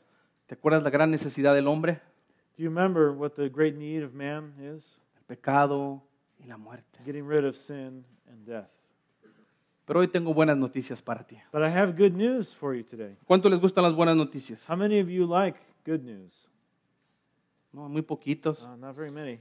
[0.45, 1.99] ¿Te acuerdas la gran necesidad del hombre?
[2.57, 4.97] Do you remember what the great need of man is?
[5.17, 6.01] El pecado
[6.39, 6.99] y la muerte.
[7.05, 8.69] Getting rid of sin and death.
[9.85, 11.37] Pero hoy tengo buenas noticias para ti.
[11.51, 13.17] But I have good news for you today.
[13.27, 14.67] ¿Cuánto les gustan las buenas noticias?
[14.67, 16.49] How many of you like good news?
[17.71, 18.63] No, muy poquitos.
[18.63, 19.39] Uh, not very many.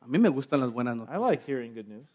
[0.00, 1.20] A mí me gustan las buenas I noticias.
[1.22, 2.06] like hearing good news.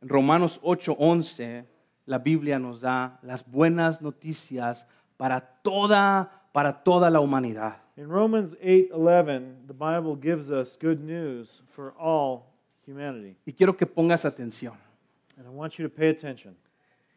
[0.00, 1.66] En Romanos 8:11
[2.06, 4.86] la Biblia nos da las buenas noticias
[5.16, 7.82] para toda para toda la humanidad.
[7.98, 12.44] In Romans 8:11, the Bible gives us good news for all
[12.86, 13.36] humanity.
[13.44, 14.72] Y quiero que pongas atención.
[15.36, 16.56] And I want you to pay attention.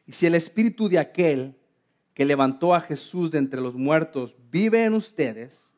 [0.05, 1.55] Y si el espíritu de aquel
[2.13, 5.71] que levantó a Jesús de entre los muertos vive en ustedes,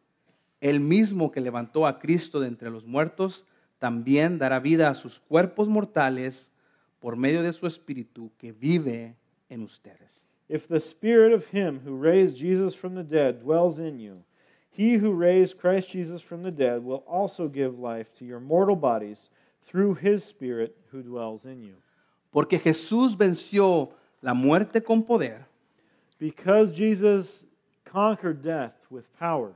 [0.60, 3.46] el mismo que levantó a Cristo de entre los muertos
[3.78, 6.52] también dará vida a sus cuerpos mortales
[7.00, 9.18] por medio de su espíritu que vive
[9.50, 10.31] en ustedes.
[10.52, 14.22] If the spirit of him who raised Jesus from the dead dwells in you,
[14.70, 18.76] he who raised Christ Jesus from the dead will also give life to your mortal
[18.76, 19.30] bodies
[19.66, 21.76] through his spirit who dwells in you.
[22.34, 25.46] Porque Jesús venció la muerte con poder,
[26.20, 27.44] Because Jesus
[27.86, 29.54] conquered death with power,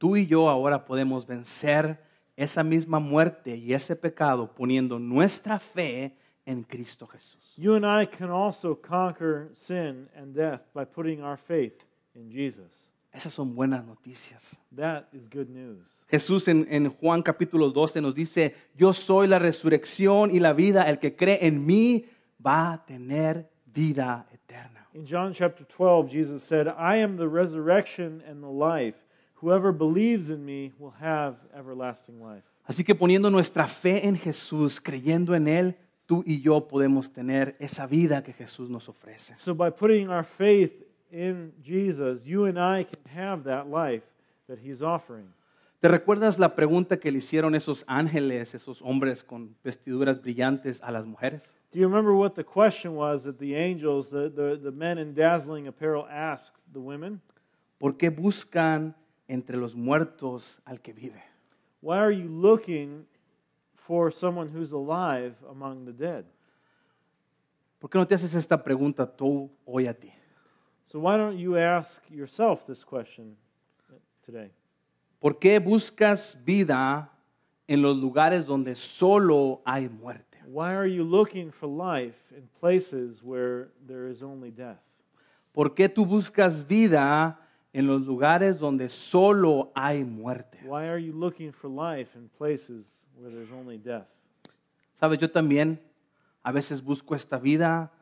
[0.00, 1.98] tú y yo ahora podemos vencer
[2.34, 7.41] esa misma muerte y ese pecado poniendo nuestra fe en Cristo Jesús.
[7.56, 11.84] You and I can also conquer sin and death by putting our faith
[12.14, 12.86] in Jesus.
[13.12, 14.56] Esas son buenas noticias.
[14.74, 15.84] That is good news.
[16.10, 20.88] Jesús en, en Juan capítulo 12 nos dice, yo soy la resurrección y la vida,
[20.88, 22.06] el que cree en mí
[22.44, 24.86] va a tener vida eterna.
[24.94, 28.96] In John chapter 12, Jesus said, I am the resurrection and the life.
[29.42, 32.44] Whoever believes in me will have everlasting life.
[32.64, 37.56] Así que poniendo nuestra fe en Jesús, creyendo en Él, tú y yo podemos tener
[37.58, 39.36] esa vida que Jesús nos ofrece.
[39.36, 40.72] So, by putting our faith
[41.10, 44.04] in Jesus, you and I can have that life
[44.48, 45.32] that He's offering.
[45.82, 50.92] ¿Te recuerdas la pregunta que le hicieron esos ángeles, esos hombres con vestiduras brillantes a
[50.92, 51.52] las mujeres?
[51.72, 55.12] Do you remember what the question was that the angels, the, the, the men in
[55.12, 57.20] dazzling apparel, asked the women?
[57.78, 58.94] ¿Por qué buscan
[59.26, 61.20] entre los muertos al que vive?
[61.80, 63.06] Why are you looking
[63.92, 66.24] for someone who's alive among the dead?
[67.78, 70.10] ¿Por qué no te haces esta pregunta tú hoy a ti?
[70.86, 73.36] So, why don't you ask yourself this question
[74.24, 74.50] today?
[75.20, 77.10] ¿Por qué buscas vida
[77.68, 80.38] en los lugares donde solo hay muerte?
[80.46, 84.80] Why are you looking for life in places where there is only death?
[85.52, 87.38] ¿Por qué tú buscas vida
[87.72, 90.58] en los lugares donde solo hay muerte?
[90.64, 94.06] Why are you looking for life in places where there's only death?
[94.94, 95.80] Sabes, yo también
[96.42, 97.92] a veces busco esta vida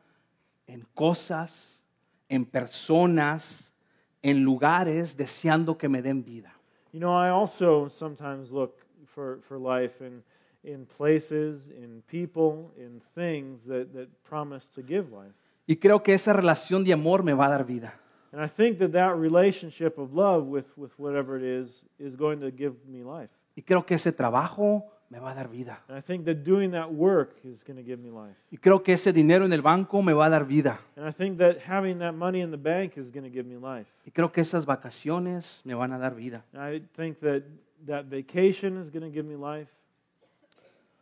[0.67, 1.83] en cosas,
[2.29, 3.73] en personas,
[4.21, 6.53] en lugares, deseando que me den vida.
[6.93, 8.75] You know, I also sometimes look
[9.07, 10.23] for, for life in,
[10.63, 15.33] in places, in people, in things that, that promise to give life.
[15.65, 18.00] Y creo que esa relación de amor me va a dar vida.
[18.31, 22.39] And I think that that relationship of love with, with whatever it is is going
[22.41, 23.29] to give me life.
[23.55, 25.81] Y creo que ese trabajo me va a dar vida.
[25.89, 28.37] And I think that doing that work is going to give me life.
[28.49, 30.79] Y creo que ese dinero en el banco me va a dar vida.
[30.95, 33.57] And I think that having that money in the bank is going to give me
[33.57, 33.89] life.
[34.05, 36.45] Y creo que esas vacaciones me van a dar vida.
[36.53, 37.43] And I think that
[37.85, 39.69] that vacation is going to give me life.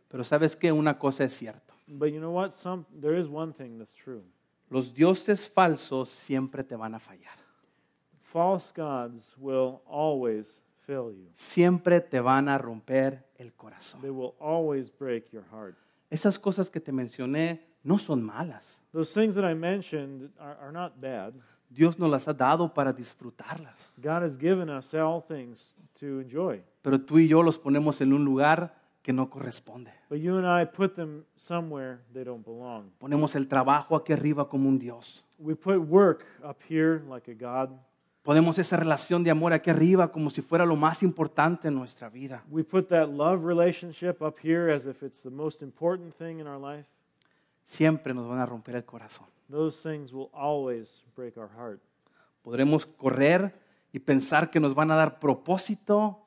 [0.10, 1.76] Pero sabes que una cosa es cierta.
[1.88, 2.54] But you know what?
[2.54, 4.24] Some, there is one thing that's true.
[4.70, 7.38] Los dioses falsos siempre te van a fallar.
[8.22, 11.28] False gods will always fail you.
[11.34, 14.02] Siempre te van a romper el corazón.
[14.02, 15.76] They will always break your heart.
[16.12, 18.80] Esas cosas que te mencioné no son malas.
[18.92, 21.34] Those things that I mentioned are, are not bad.
[21.70, 23.92] Dios nos las ha dado para disfrutarlas.
[23.98, 26.62] God has given us all things to enjoy.
[26.82, 29.92] Pero tú y yo los ponemos en un lugar que no corresponde.
[30.10, 32.92] But you and I put them somewhere they don't belong.
[33.00, 35.24] Ponemos el trabajo aquí arriba como un Dios.
[35.38, 37.70] We put work up here like a God.
[38.24, 42.10] Ponemos esa relación de amor aquí arriba como si fuera lo más importante en nuestra
[42.10, 42.44] vida.
[42.50, 46.48] We put that love relationship up here as if it's the most important thing in
[46.48, 46.88] our life.
[47.64, 49.28] Siempre nos van a romper el corazón.
[49.50, 51.80] Those things will always break our heart.
[52.44, 53.54] Podremos correr
[53.92, 56.20] y pensar que nos van a dar propósito.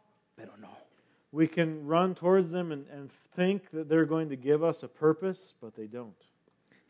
[1.32, 4.88] We can run towards them and, and think that they're going to give us a
[4.88, 6.14] purpose, but they don't.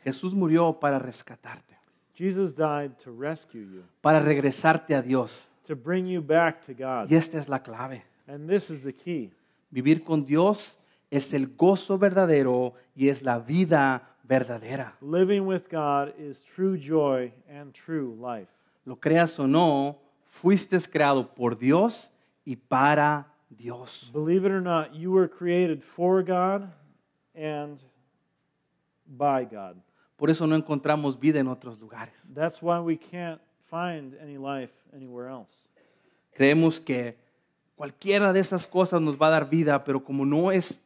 [0.05, 1.76] Jesús murió para rescatarte,
[2.14, 5.46] Jesus died to rescue you, para regresarte a Dios.
[5.64, 7.11] to bring you back to God.
[7.11, 8.02] Y esta es la clave.
[8.26, 9.31] And this is the key.
[9.70, 10.76] Vivir con Dios
[11.11, 14.94] es el gozo verdadero y es la vida verdadera.
[15.00, 18.50] Living with God is true joy and true life.
[18.85, 19.98] Lo creas o no,
[20.31, 22.11] fuiste creado por Dios
[22.44, 24.10] y para Dios.
[24.12, 26.70] Believe it or not, you were created for God
[27.34, 27.78] and
[29.06, 29.76] by God.
[30.16, 32.14] Por eso no encontramos vida en otros lugares.
[32.32, 35.52] That's why we can't find any life anywhere else.
[36.34, 37.16] Creemos que
[37.76, 40.80] cualquiera de esas cosas nos va a dar vida, pero como no es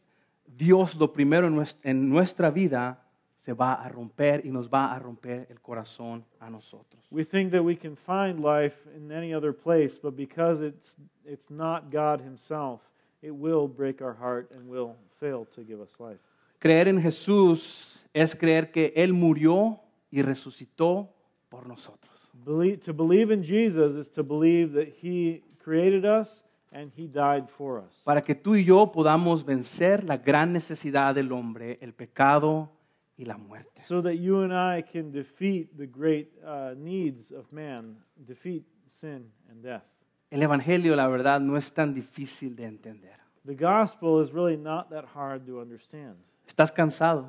[0.46, 3.02] Dios lo primero en nues- en nuestra vida,
[3.46, 7.06] se va a romper y nos va a romper el corazón a nosotros.
[7.12, 11.48] We think that we can find life in any other place, but because it's, it's
[11.48, 12.80] not God Himself,
[13.22, 16.18] it will break our heart and will fail to give us life.
[16.58, 19.78] Creer en Jesús es creer que Él murió
[20.10, 21.08] y resucitó
[21.48, 22.28] por nosotros.
[22.44, 26.42] Believe, to believe in Jesus is to believe that He created us
[26.72, 28.02] and He died for us.
[28.02, 32.72] Para que tú y yo podamos vencer la gran necesidad del hombre, el pecado,
[33.16, 33.80] y la muerte.
[33.80, 37.96] so that you and I can defeat the great uh, needs of man,
[38.26, 39.84] defeat sin and death.
[40.30, 43.16] El Evangelio, la verdad, no es tan difícil de entender.
[43.44, 46.16] The gospel is really not that hard to understand.
[46.46, 47.28] ¿Estás cansado?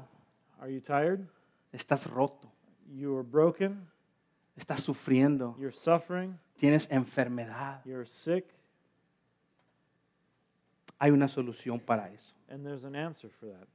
[0.59, 1.27] Are you tired?
[1.71, 2.51] ¿Estás roto?
[2.91, 3.87] You are broken.
[4.57, 5.55] ¿Estás sufriendo?
[5.59, 6.39] You're suffering.
[6.57, 7.85] ¿Tienes enfermedad?
[7.85, 8.45] You're sick.
[10.99, 12.33] Hay una solución para eso.
[12.49, 13.67] And there's an answer for that.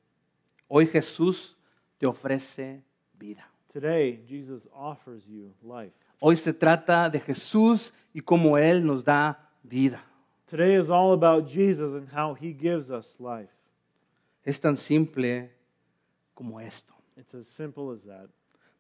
[0.69, 1.57] Hoy Jesús
[2.03, 2.83] te ofrece
[3.17, 3.49] vida.
[3.73, 5.95] Today, Jesus offers you life.
[6.19, 10.05] Hoy se trata de Jesús y cómo Él nos da vida.
[10.51, 13.53] Today is all about Jesus and how he gives us life.
[14.45, 15.53] Es tan simple
[16.35, 16.93] como esto.
[17.17, 18.29] It's as simple as that.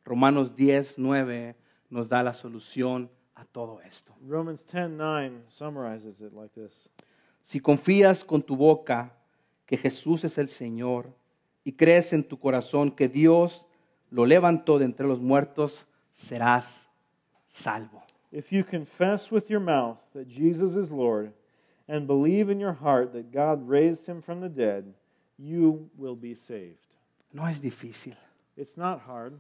[0.04, 1.54] Romanos 10, 9
[1.90, 4.12] nos da la solución a todo esto.
[4.26, 6.88] Romans 10:9 summarizes it like this.
[7.44, 9.14] Si confías con tu boca
[9.64, 11.21] que Jesús es el Señor
[11.64, 13.66] y crees en tu corazón que Dios
[14.10, 16.88] lo levantó de entre los muertos, serás
[17.46, 18.02] salvo.
[18.30, 21.32] If you confess with your mouth that Jesus is Lord
[21.88, 24.94] and believe in your heart that God raised him from the dead,
[25.38, 26.78] you will be saved.
[27.32, 28.16] No es difícil,
[28.56, 29.38] It's not hard.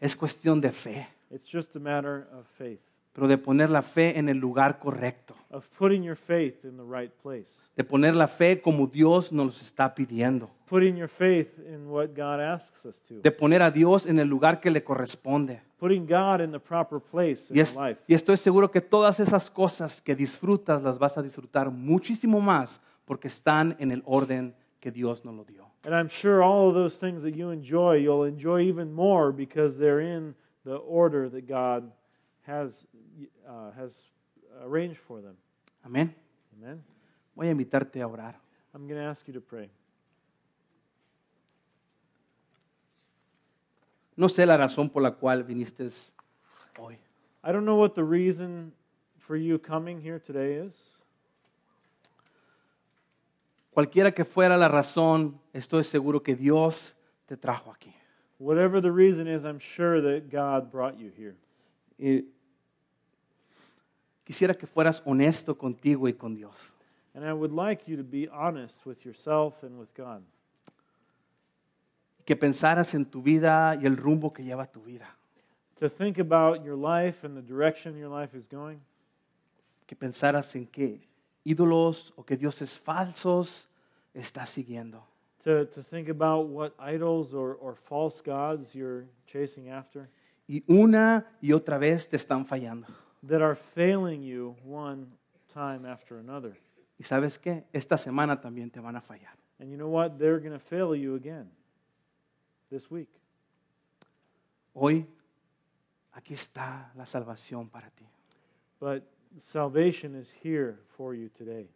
[0.00, 2.80] es cuestión de fe, It's just a matter of faith,
[3.14, 6.82] pero de poner la fe en el lugar correcto, of putting your faith in the
[6.82, 11.88] right place, de poner la fe como Dios nos está pidiendo, putting your faith in
[11.88, 15.62] what God asks us to, de poner a Dios en el lugar que le corresponde.
[15.78, 18.00] putting God in the proper place in Y, our life.
[18.08, 22.80] y estoy seguro que todas esas cosas que disfrutas las vas a disfrutar muchísimo más
[23.04, 25.64] porque están en el orden que Dios nos lo dio.
[25.84, 29.78] And I'm sure all of those things that you enjoy, you'll enjoy even more because
[29.78, 30.34] they're in
[30.64, 31.92] the order that God
[32.46, 32.86] has,
[33.48, 34.08] uh, has
[34.62, 35.36] arranged for them.
[35.84, 36.14] Amén.
[36.56, 36.82] Amen.
[37.34, 38.34] Voy a invitarte a orar.
[38.74, 39.70] I'm going to ask you to pray.
[44.16, 45.90] No sé la razón por la cual viniste
[46.78, 46.98] hoy.
[47.42, 48.72] I don't know what the reason
[49.18, 50.88] for you coming here today is.
[53.74, 56.94] Cualquiera que fuera la razón, estoy seguro que Dios
[57.26, 57.92] te trajo aquí.
[58.38, 61.34] Whatever the reason is, I'm sure that God brought you here.
[61.98, 62.24] Y
[64.24, 66.72] quisiera que fueras honesto contigo y con Dios.
[67.14, 70.22] And I would like you to be honest with yourself and with God.
[72.24, 75.06] Que pensaras en tu vida y el rumbo que lleva tu vida.
[75.76, 78.80] To think about your life and the direction your life is going.
[79.86, 81.00] Que pensaras en qué
[81.44, 83.68] ídolos o que dioses falsos
[84.14, 85.02] estás siguiendo.
[85.44, 90.08] To, to think about what idols or, or false gods you're chasing after
[90.46, 92.86] Y una y otra vez te están fallando.
[93.26, 95.06] That are failing you one
[95.52, 96.56] time after another.
[96.98, 97.64] Y sabes qué?
[97.72, 99.36] Esta semana también te van a fallar.
[99.58, 100.18] And you know what?
[100.18, 101.50] They're going to fail you again
[102.70, 103.08] this week.
[104.74, 105.06] Hoy,
[106.12, 108.06] aquí está la salvación para ti.
[108.80, 109.04] But
[109.38, 111.68] salvation is here for you today.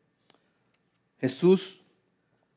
[1.21, 1.81] Jesús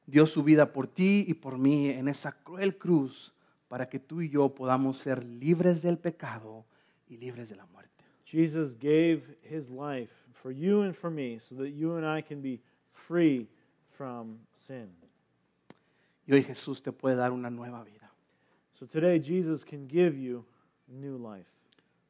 [0.05, 3.33] dio su vida por ti y por mí en esa cruel cruz
[3.67, 6.65] para que tú y yo podamos ser libres del pecado
[7.07, 7.90] y libres de la muerte.
[8.31, 10.09] Jesus gave his life
[10.41, 12.61] for you and for me so that you and I can be
[12.93, 13.49] free
[13.97, 14.87] from sin.
[16.25, 18.09] Y hoy Jesús te puede dar una nueva vida.
[18.71, 20.45] So today, Jesus can give you
[20.87, 21.49] new life.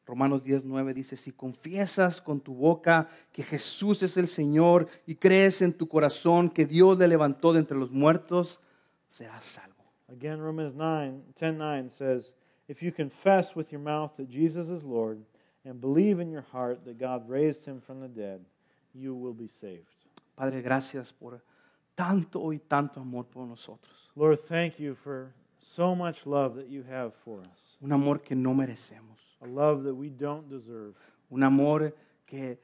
[0.05, 5.63] Romanos 10:9 dice, si confiesas con tu boca que Jesús es el Señor y crees
[5.63, 8.59] en tu corazón que Dios le levantó de entre los muertos,
[9.09, 9.83] serás salvo.
[10.07, 12.31] Again, Romans 9, 10 9 says,
[12.67, 15.23] If you confess with your mouth that Jesus is Lord
[15.65, 18.41] and believe in your heart that God raised him from the dead,
[18.93, 19.87] you will be saved.
[20.35, 21.41] Padre, gracias por
[21.95, 24.09] tanto y tanto amor por nosotros.
[24.15, 28.35] Lord, thank you for so much love that you have for us, Un amor que
[28.35, 29.19] no merecemos.
[29.41, 30.95] a love that we don't deserve,
[31.29, 31.93] Un amor
[32.25, 32.57] que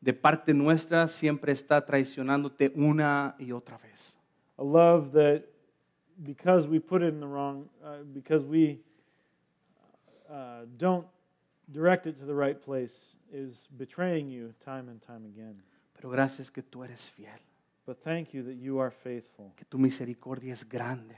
[0.00, 4.16] de parte nuestra siempre está traicionándote una y otra vez.
[4.58, 5.44] a love that
[6.24, 8.80] because we put it in the wrong, uh, because we
[10.28, 11.06] uh, don't
[11.72, 15.62] direct it to the right place, is betraying you time and time again.
[15.94, 17.38] Pero gracias que tú eres fiel,
[17.86, 21.16] But thank you that you are faithful, que tu misericordia es grande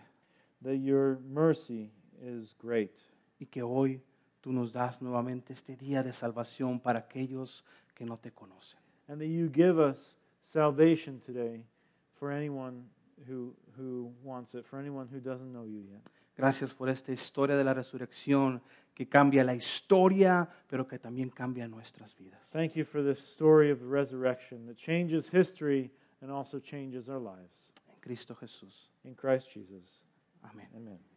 [0.62, 1.90] that your mercy
[2.22, 2.92] is great,
[3.40, 4.00] y que hoy
[4.40, 8.78] tú nos das nuevamente este día de salvación para aquellos que no te conocen.
[9.08, 11.60] and that you give us salvation today
[12.18, 12.84] for anyone
[13.26, 16.00] who, who wants it, for anyone who doesn't know you yet.
[16.36, 18.62] Gracias por esta historia de la resurrección
[18.94, 22.40] que cambia la historia, pero que también cambia nuestras vidas.
[22.50, 25.90] Thank you for this story of the resurrection that changes history
[26.20, 27.64] and also changes our lives.
[27.88, 28.90] En Cristo Jesús.
[29.04, 30.02] In Christ Jesus.
[30.42, 30.68] Amén.
[30.74, 31.11] Amen.